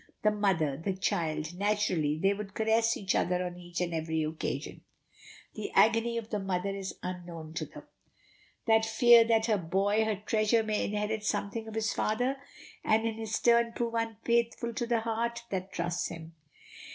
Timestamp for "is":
6.75-6.97